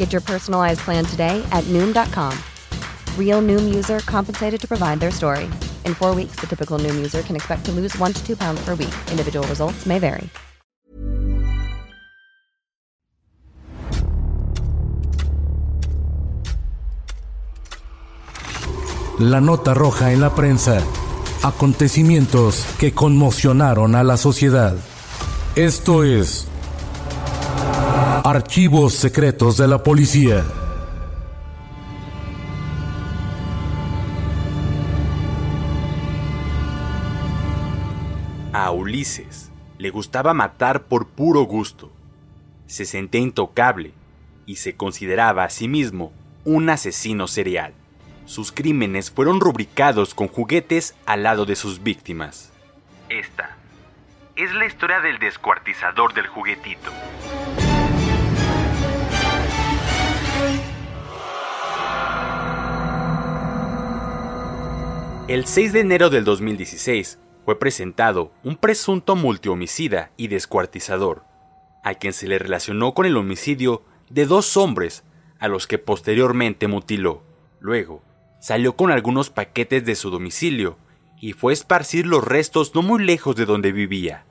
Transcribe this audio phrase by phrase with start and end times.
[0.00, 2.32] Get your personalized plan today at Noom.com.
[3.18, 5.44] Real Noom user compensated to provide their story.
[5.84, 8.64] In four weeks, the typical Noom user can expect to lose one to two pounds
[8.64, 8.94] per week.
[9.10, 10.30] Individual results may vary.
[19.18, 20.80] La nota roja en la prensa.
[21.42, 24.74] Acontecimientos que conmocionaron a la sociedad.
[25.56, 26.49] Esto es
[28.24, 30.44] Archivos secretos de la policía.
[38.52, 41.90] A Ulises le gustaba matar por puro gusto.
[42.66, 43.94] Se sentía intocable
[44.44, 46.12] y se consideraba a sí mismo
[46.44, 47.72] un asesino serial.
[48.26, 52.52] Sus crímenes fueron rubricados con juguetes al lado de sus víctimas.
[53.08, 53.56] Esta
[54.36, 56.90] es la historia del descuartizador del juguetito.
[65.30, 71.22] El 6 de enero del 2016 fue presentado un presunto multihomicida y descuartizador,
[71.84, 75.04] a quien se le relacionó con el homicidio de dos hombres
[75.38, 77.22] a los que posteriormente mutiló.
[77.60, 78.02] Luego,
[78.40, 80.78] salió con algunos paquetes de su domicilio
[81.20, 84.24] y fue a esparcir los restos no muy lejos de donde vivía.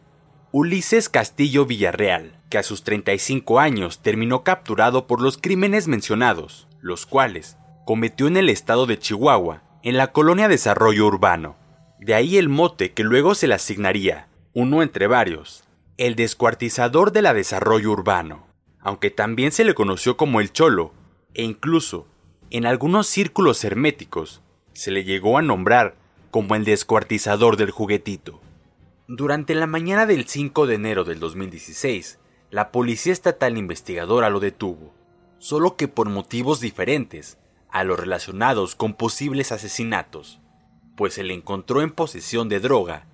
[0.52, 7.06] Ulises Castillo Villarreal, que a sus 35 años terminó capturado por los crímenes mencionados, los
[7.06, 7.56] cuales
[7.86, 11.56] cometió en el estado de Chihuahua en la colonia Desarrollo Urbano.
[12.00, 15.64] De ahí el mote que luego se le asignaría, uno entre varios,
[15.98, 18.48] el descuartizador de la Desarrollo Urbano,
[18.80, 20.94] aunque también se le conoció como el Cholo,
[21.34, 22.08] e incluso,
[22.50, 24.42] en algunos círculos herméticos,
[24.74, 25.96] se le llegó a nombrar
[26.32, 28.42] como el descuartizador del juguetito.
[29.08, 32.20] Durante la mañana del 5 de enero del 2016,
[32.52, 34.94] la Policía Estatal Investigadora lo detuvo,
[35.38, 37.38] solo que por motivos diferentes,
[37.72, 40.40] a los relacionados con posibles asesinatos,
[40.96, 43.06] pues se le encontró en posesión de droga,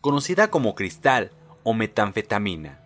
[0.00, 2.80] conocida como cristal o metanfetamina.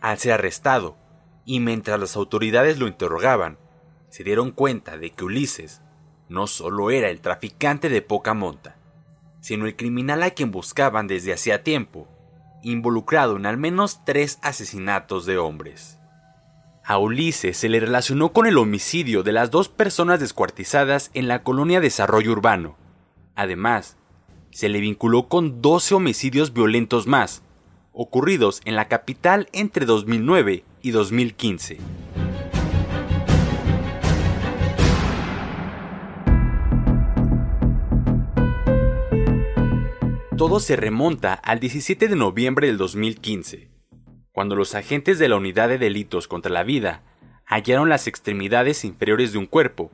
[0.00, 0.96] Al ser arrestado,
[1.44, 3.58] y mientras las autoridades lo interrogaban,
[4.08, 5.82] se dieron cuenta de que Ulises
[6.28, 8.76] no solo era el traficante de poca monta,
[9.40, 12.08] sino el criminal a quien buscaban desde hacía tiempo,
[12.62, 15.98] involucrado en al menos tres asesinatos de hombres.
[16.88, 21.42] A Ulises se le relacionó con el homicidio de las dos personas descuartizadas en la
[21.42, 22.76] colonia Desarrollo Urbano.
[23.34, 23.96] Además,
[24.52, 27.42] se le vinculó con 12 homicidios violentos más,
[27.92, 31.78] ocurridos en la capital entre 2009 y 2015.
[40.36, 43.75] Todo se remonta al 17 de noviembre del 2015
[44.36, 47.00] cuando los agentes de la Unidad de Delitos contra la Vida
[47.46, 49.90] hallaron las extremidades inferiores de un cuerpo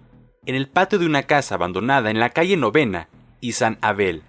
[0.46, 3.08] en el patio de una casa abandonada en la calle Novena
[3.40, 4.24] y San Abel,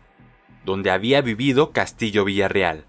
[0.66, 2.86] donde había vivido Castillo Villarreal.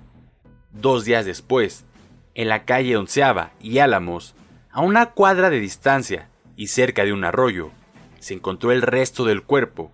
[0.70, 1.86] Dos días después,
[2.34, 4.34] en la calle Onceava y Álamos,
[4.70, 7.70] a una cuadra de distancia y cerca de un arroyo,
[8.18, 9.92] se encontró el resto del cuerpo,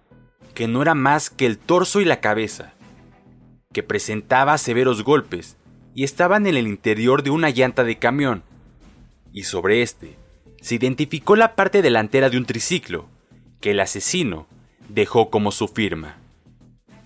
[0.52, 2.74] que no era más que el torso y la cabeza,
[3.72, 5.56] que presentaba severos golpes
[6.04, 8.42] estaban en el interior de una llanta de camión.
[9.32, 10.16] Y sobre este
[10.60, 13.06] se identificó la parte delantera de un triciclo
[13.60, 14.47] que el asesino
[14.88, 16.16] dejó como su firma.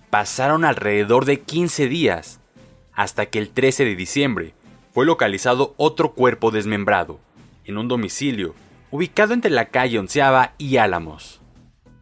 [0.09, 2.39] Pasaron alrededor de 15 días
[2.93, 4.53] hasta que el 13 de diciembre
[4.93, 7.19] fue localizado otro cuerpo desmembrado
[7.65, 8.55] en un domicilio
[8.91, 11.41] ubicado entre la calle Onceava y Álamos.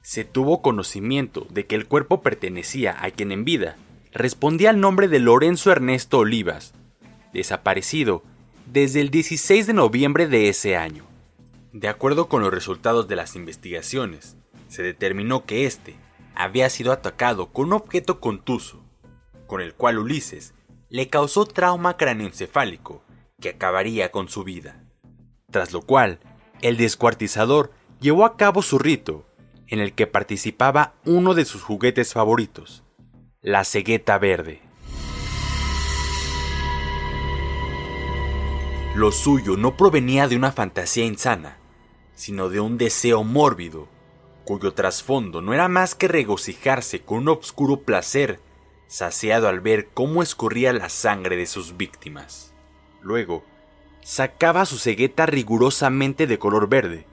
[0.03, 3.77] Se tuvo conocimiento de que el cuerpo pertenecía a quien en vida
[4.11, 6.73] respondía al nombre de Lorenzo Ernesto Olivas,
[7.33, 8.23] desaparecido
[8.65, 11.05] desde el 16 de noviembre de ese año.
[11.73, 14.37] De acuerdo con los resultados de las investigaciones,
[14.69, 15.95] se determinó que este
[16.35, 18.83] había sido atacado con un objeto contuso,
[19.47, 20.53] con el cual Ulises
[20.89, 23.03] le causó trauma craneoencefálico
[23.39, 24.83] que acabaría con su vida.
[25.51, 26.19] Tras lo cual,
[26.61, 29.25] el descuartizador llevó a cabo su rito,
[29.67, 32.83] en el que participaba uno de sus juguetes favoritos,
[33.41, 34.61] la cegueta verde.
[38.95, 41.57] Lo suyo no provenía de una fantasía insana,
[42.13, 43.87] sino de un deseo mórbido,
[44.45, 48.39] cuyo trasfondo no era más que regocijarse con un obscuro placer,
[48.85, 52.53] saciado al ver cómo escurría la sangre de sus víctimas.
[53.01, 53.43] Luego,
[54.03, 57.07] sacaba su cegueta rigurosamente de color verde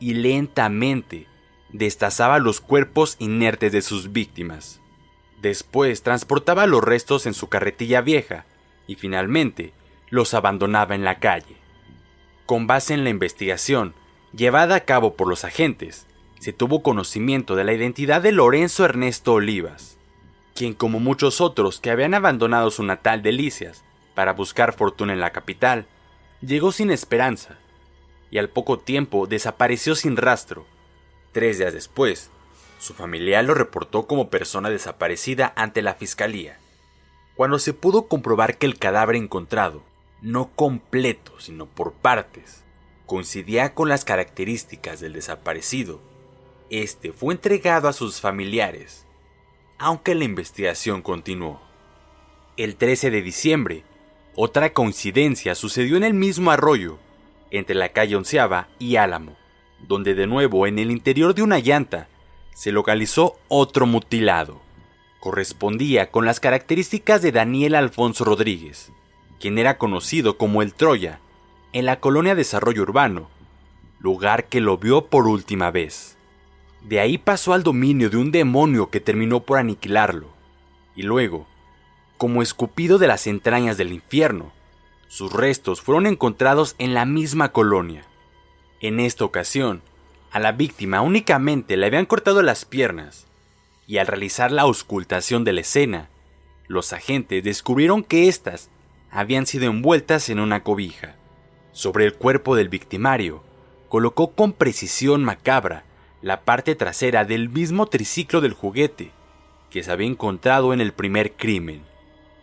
[0.00, 1.26] y lentamente
[1.68, 4.80] destazaba los cuerpos inertes de sus víctimas.
[5.42, 8.46] Después transportaba los restos en su carretilla vieja
[8.86, 9.74] y finalmente
[10.10, 11.56] los abandonaba en la calle.
[12.46, 13.94] Con base en la investigación
[14.32, 16.06] llevada a cabo por los agentes,
[16.38, 19.98] se tuvo conocimiento de la identidad de Lorenzo Ernesto Olivas,
[20.54, 23.84] quien como muchos otros que habían abandonado su natal Delicias
[24.14, 25.86] para buscar fortuna en la capital,
[26.40, 27.58] llegó sin esperanza
[28.30, 30.66] y al poco tiempo desapareció sin rastro.
[31.32, 32.30] Tres días después,
[32.78, 36.58] su familiar lo reportó como persona desaparecida ante la fiscalía.
[37.34, 39.82] Cuando se pudo comprobar que el cadáver encontrado,
[40.20, 42.64] no completo sino por partes,
[43.06, 46.00] coincidía con las características del desaparecido,
[46.70, 49.06] este fue entregado a sus familiares,
[49.78, 51.62] aunque la investigación continuó.
[52.56, 53.84] El 13 de diciembre,
[54.34, 56.98] otra coincidencia sucedió en el mismo arroyo,
[57.50, 59.36] entre la calle Onceava y Álamo,
[59.86, 62.08] donde de nuevo en el interior de una llanta
[62.54, 64.60] se localizó otro mutilado.
[65.20, 68.92] Correspondía con las características de Daniel Alfonso Rodríguez,
[69.38, 71.20] quien era conocido como el Troya
[71.72, 73.28] en la colonia Desarrollo Urbano,
[74.00, 76.16] lugar que lo vio por última vez.
[76.82, 80.28] De ahí pasó al dominio de un demonio que terminó por aniquilarlo,
[80.94, 81.46] y luego,
[82.16, 84.52] como escupido de las entrañas del infierno,
[85.08, 88.04] sus restos fueron encontrados en la misma colonia.
[88.80, 89.82] En esta ocasión,
[90.30, 93.26] a la víctima únicamente le habían cortado las piernas,
[93.86, 96.10] y al realizar la auscultación de la escena,
[96.66, 98.68] los agentes descubrieron que éstas
[99.10, 101.16] habían sido envueltas en una cobija.
[101.72, 103.42] Sobre el cuerpo del victimario,
[103.88, 105.84] colocó con precisión macabra
[106.22, 109.12] la parte trasera del mismo triciclo del juguete
[109.70, 111.82] que se había encontrado en el primer crimen.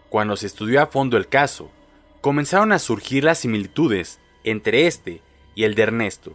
[0.09, 1.71] Cuando se estudió a fondo el caso,
[2.21, 5.21] comenzaron a surgir las similitudes entre este
[5.55, 6.33] y el de Ernesto,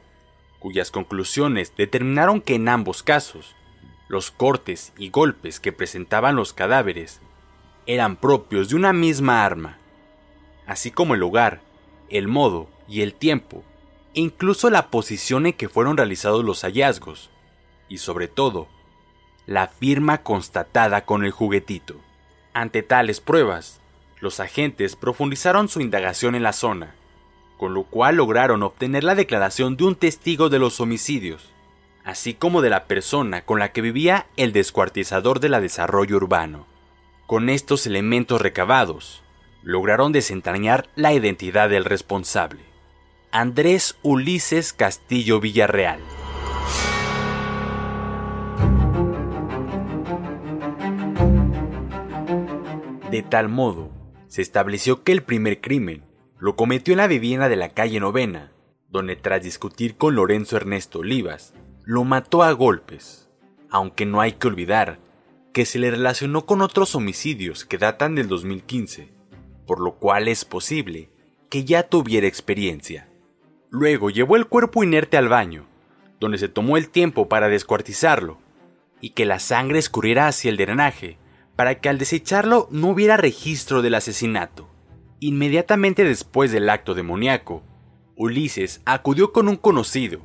[0.58, 3.56] cuyas conclusiones determinaron que en ambos casos,
[4.08, 7.20] los cortes y golpes que presentaban los cadáveres
[7.86, 9.78] eran propios de una misma arma,
[10.70, 11.62] así como el lugar,
[12.10, 13.64] el modo y el tiempo,
[14.14, 17.28] e incluso la posición en que fueron realizados los hallazgos,
[17.88, 18.68] y sobre todo,
[19.46, 21.96] la firma constatada con el juguetito.
[22.52, 23.80] Ante tales pruebas,
[24.20, 26.94] los agentes profundizaron su indagación en la zona,
[27.56, 31.50] con lo cual lograron obtener la declaración de un testigo de los homicidios,
[32.04, 36.64] así como de la persona con la que vivía el descuartizador de la desarrollo urbano.
[37.26, 39.24] Con estos elementos recabados,
[39.62, 42.60] lograron desentrañar la identidad del responsable.
[43.30, 46.00] Andrés Ulises Castillo Villarreal.
[53.10, 53.90] De tal modo,
[54.28, 56.04] se estableció que el primer crimen
[56.38, 58.52] lo cometió en la vivienda de la calle Novena,
[58.88, 61.52] donde tras discutir con Lorenzo Ernesto Olivas,
[61.84, 63.28] lo mató a golpes,
[63.68, 65.00] aunque no hay que olvidar
[65.52, 69.19] que se le relacionó con otros homicidios que datan del 2015,
[69.70, 71.10] por lo cual es posible
[71.48, 73.08] que ya tuviera experiencia.
[73.70, 75.64] Luego llevó el cuerpo inerte al baño,
[76.18, 78.38] donde se tomó el tiempo para descuartizarlo,
[79.00, 81.18] y que la sangre escurriera hacia el drenaje,
[81.54, 84.68] para que al desecharlo no hubiera registro del asesinato.
[85.20, 87.62] Inmediatamente después del acto demoníaco,
[88.16, 90.18] Ulises acudió con un conocido,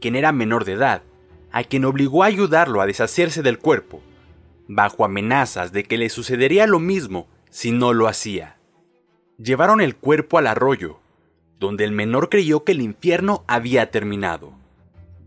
[0.00, 1.02] quien era menor de edad,
[1.50, 4.00] a quien obligó a ayudarlo a deshacerse del cuerpo,
[4.66, 8.56] bajo amenazas de que le sucedería lo mismo si no lo hacía.
[9.42, 11.00] Llevaron el cuerpo al arroyo,
[11.58, 14.52] donde el menor creyó que el infierno había terminado.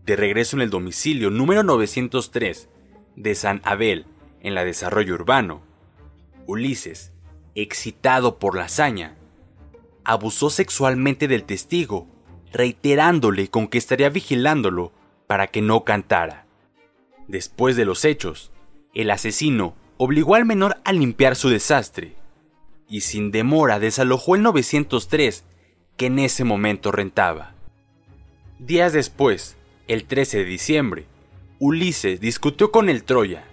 [0.06, 2.70] De regreso en el domicilio número 903
[3.14, 4.06] de San Abel,
[4.40, 5.60] en la desarrollo urbano,
[6.46, 7.12] Ulises,
[7.54, 9.16] excitado por la hazaña,
[10.02, 12.06] abusó sexualmente del testigo,
[12.52, 14.92] reiterándole con que estaría vigilándolo
[15.26, 16.46] para que no cantara.
[17.28, 18.50] Después de los hechos,
[18.94, 22.16] el asesino obligó al menor a limpiar su desastre
[22.88, 25.44] y sin demora desalojó el 903
[25.96, 27.54] que en ese momento rentaba.
[28.58, 29.56] Días después,
[29.88, 31.06] el 13 de diciembre,
[31.58, 33.44] Ulises discutió con el Troya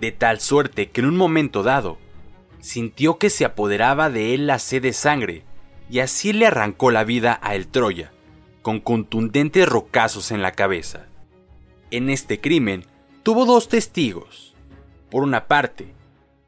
[0.00, 1.98] de tal suerte que en un momento dado
[2.60, 5.44] sintió que se apoderaba de él la sed de sangre
[5.88, 8.12] y así le arrancó la vida a el Troya,
[8.62, 11.06] con contundentes rocazos en la cabeza.
[11.90, 12.84] En este crimen
[13.22, 14.54] tuvo dos testigos.
[15.10, 15.94] Por una parte,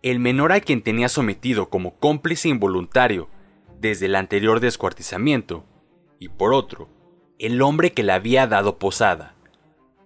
[0.02, 3.28] el menor a quien tenía sometido como cómplice involuntario
[3.80, 5.64] desde el anterior descuartizamiento,
[6.18, 6.88] y por otro,
[7.38, 9.34] el hombre que le había dado posada.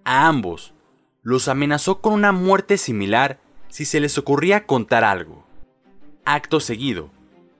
[0.03, 0.73] A ambos
[1.21, 5.47] los amenazó con una muerte similar si se les ocurría contar algo.
[6.25, 7.09] Acto seguido,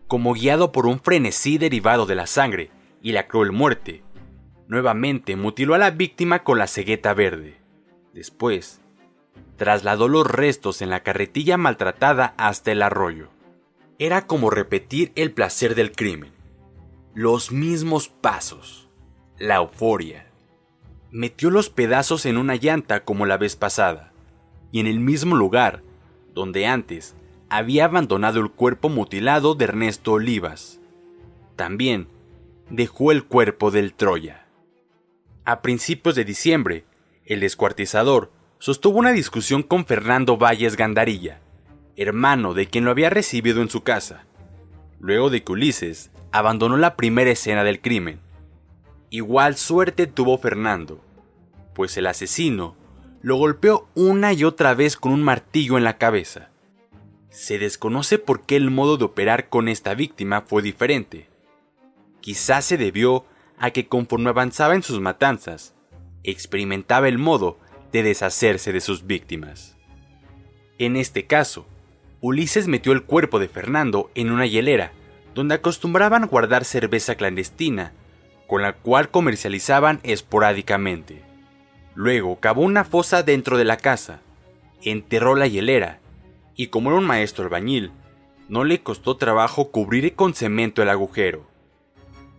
[0.08, 2.70] como guiado por un frenesí derivado de la sangre
[3.02, 4.04] y la cruel muerte,
[4.68, 7.58] nuevamente mutiló a la víctima con la cegueta verde.
[8.14, 8.83] Después,
[9.58, 13.30] trasladó los restos en la carretilla maltratada hasta el arroyo.
[14.00, 16.32] Era como repetir el placer del crimen.
[17.14, 18.90] Los mismos pasos.
[19.38, 20.28] La euforia.
[21.12, 24.12] Metió los pedazos en una llanta como la vez pasada,
[24.72, 25.84] y en el mismo lugar
[26.34, 27.16] donde antes
[27.50, 30.80] había abandonado el cuerpo mutilado de Ernesto Olivas.
[31.56, 32.08] También
[32.70, 34.48] dejó el cuerpo del Troya.
[35.46, 36.86] A principios de diciembre,
[37.26, 38.32] el descuartizador
[38.64, 41.42] sostuvo una discusión con Fernando Valles Gandarilla,
[41.98, 44.24] hermano de quien lo había recibido en su casa,
[45.02, 48.22] luego de que Ulises abandonó la primera escena del crimen.
[49.10, 51.02] Igual suerte tuvo Fernando,
[51.76, 52.78] pues el asesino
[53.22, 56.48] lo golpeó una y otra vez con un martillo en la cabeza.
[57.32, 61.28] Se desconoce por qué el modo de operar con esta víctima fue diferente.
[62.22, 63.26] Quizás se debió
[63.58, 65.74] a que conforme avanzaba en sus matanzas,
[66.24, 67.58] experimentaba el modo
[67.94, 69.78] de deshacerse de sus víctimas.
[70.80, 71.66] En este caso,
[72.20, 74.92] Ulises metió el cuerpo de Fernando en una hielera,
[75.36, 77.94] donde acostumbraban guardar cerveza clandestina,
[78.48, 81.22] con la cual comercializaban esporádicamente.
[81.96, 84.22] Luego cavó una fosa dentro de la casa,
[84.82, 86.00] enterró la hielera,
[86.56, 87.92] y como era un maestro albañil,
[88.50, 91.48] no le costó trabajo cubrir con cemento el agujero.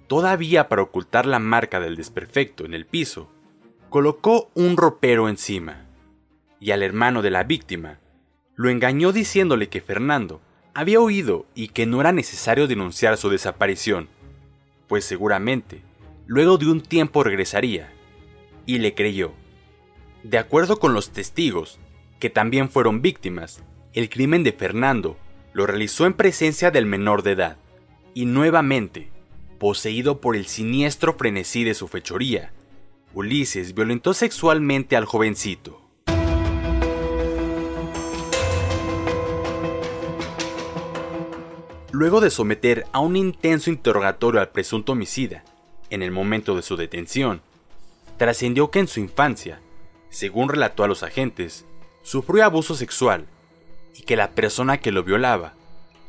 [0.09, 3.31] Todavía para ocultar la marca del desperfecto en el piso,
[3.95, 5.87] colocó un ropero encima,
[6.59, 8.01] y al hermano de la víctima
[8.57, 10.41] lo engañó diciéndole que Fernando
[10.75, 14.09] había huido y que no era necesario denunciar su desaparición,
[14.89, 15.81] pues seguramente
[16.27, 17.93] luego de un tiempo regresaría,
[18.67, 19.31] y le creyó.
[20.25, 21.79] De acuerdo con los testigos,
[22.19, 25.17] que también fueron víctimas, el crimen de Fernando
[25.53, 27.59] lo realizó en presencia del menor de edad,
[28.13, 29.13] y nuevamente,
[29.61, 32.51] poseído por el siniestro frenesí de su fechoría,
[33.17, 35.81] Ulises violentó sexualmente al jovencito.
[41.93, 45.45] Luego de someter a un intenso interrogatorio al presunto homicida,
[45.91, 47.41] en el momento de su detención,
[48.17, 49.61] trascendió que en su infancia,
[50.11, 51.65] según relató a los agentes,
[52.03, 53.27] sufrió abuso sexual
[53.95, 55.55] y que la persona que lo violaba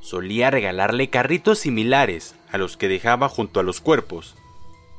[0.01, 4.35] solía regalarle carritos similares a los que dejaba junto a los cuerpos.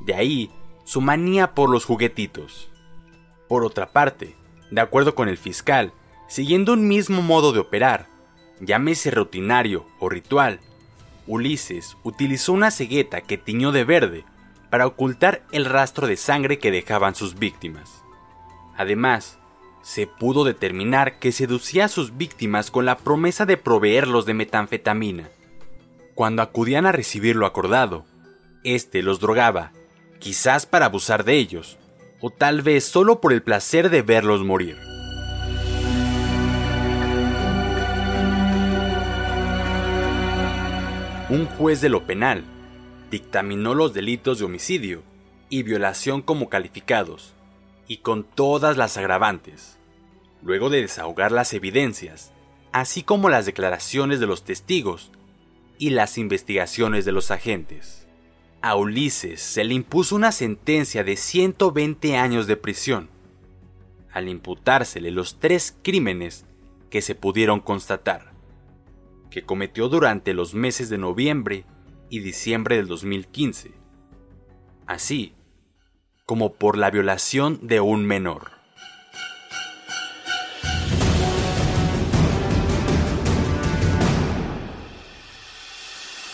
[0.00, 0.52] De ahí
[0.86, 2.70] su manía por los juguetitos.
[3.48, 4.36] Por otra parte,
[4.70, 5.92] de acuerdo con el fiscal,
[6.28, 8.06] siguiendo un mismo modo de operar,
[8.60, 10.60] llámese rutinario o ritual,
[11.26, 14.24] Ulises utilizó una cegueta que tiñó de verde
[14.70, 18.04] para ocultar el rastro de sangre que dejaban sus víctimas.
[18.76, 19.40] Además,
[19.82, 25.30] se pudo determinar que seducía a sus víctimas con la promesa de proveerlos de metanfetamina.
[26.14, 28.04] Cuando acudían a recibir lo acordado,
[28.62, 29.72] este los drogaba
[30.18, 31.78] quizás para abusar de ellos,
[32.20, 34.76] o tal vez solo por el placer de verlos morir.
[41.28, 42.44] Un juez de lo penal
[43.10, 45.02] dictaminó los delitos de homicidio
[45.48, 47.34] y violación como calificados,
[47.88, 49.76] y con todas las agravantes,
[50.42, 52.32] luego de desahogar las evidencias,
[52.72, 55.10] así como las declaraciones de los testigos
[55.78, 58.05] y las investigaciones de los agentes.
[58.66, 63.08] A Ulises se le impuso una sentencia de 120 años de prisión,
[64.10, 66.46] al imputársele los tres crímenes
[66.90, 68.32] que se pudieron constatar,
[69.30, 71.64] que cometió durante los meses de noviembre
[72.10, 73.70] y diciembre del 2015,
[74.88, 75.36] así
[76.24, 78.55] como por la violación de un menor.